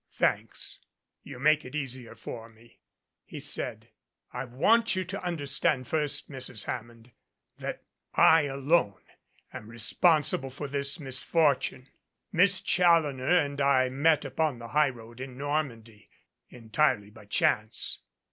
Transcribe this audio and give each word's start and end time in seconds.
"Thanks. 0.09 0.79
You 1.21 1.37
make 1.37 1.63
it 1.63 1.75
easier 1.75 2.15
for 2.15 2.49
me," 2.49 2.79
he 3.23 3.39
said. 3.39 3.89
"I 4.33 4.45
want 4.45 4.95
you 4.95 5.03
to 5.03 5.23
understand 5.23 5.87
first, 5.87 6.27
Mrs. 6.27 6.65
Hammond, 6.65 7.11
that 7.59 7.83
I 8.15 8.45
alone 8.47 9.03
am 9.53 9.69
responsible 9.69 10.49
for 10.49 10.67
this 10.67 10.99
misfortune. 10.99 11.87
Miss 12.31 12.61
Challoner 12.61 13.37
and 13.37 13.61
I 13.61 13.89
met 13.89 14.25
upon 14.25 14.57
the 14.57 14.69
highroad 14.69 15.19
in 15.19 15.37
Normandy, 15.37 16.09
entirely 16.49 17.11
by 17.11 17.25
chance. 17.25 17.99